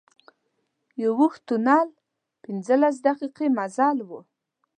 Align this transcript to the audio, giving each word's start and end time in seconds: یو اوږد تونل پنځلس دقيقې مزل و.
یو 1.01 1.11
اوږد 1.19 1.41
تونل 1.47 1.87
پنځلس 2.43 2.95
دقيقې 3.07 3.47
مزل 3.57 3.97
و. 4.07 4.09